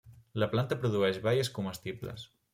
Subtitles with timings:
[0.43, 2.27] La planta produeix baies comestibles.